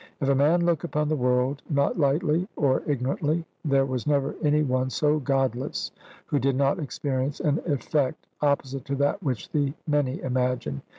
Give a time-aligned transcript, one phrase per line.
[0.19, 4.63] If a man look upon the world not lightly or ignorantly, there was never any
[4.63, 5.91] one so godless
[6.25, 10.81] who did not experience an effect opposite to that which the many imagine.